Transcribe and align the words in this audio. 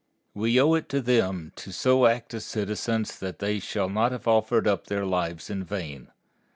We 0.33 0.59
owe 0.59 0.73
it 0.73 0.89
to 0.89 0.99
them 1.01 1.51
to 1.57 1.71
so 1.71 2.07
act 2.07 2.33
as 2.33 2.43
citizens 2.43 3.19
that 3.19 3.37
they 3.37 3.59
shall 3.59 3.87
not 3.87 4.11
have 4.11 4.27
offered 4.27 4.67
up 4.67 4.87
their 4.87 5.05
lives 5.05 5.47
in 5.51 5.63
vain. 5.63 6.07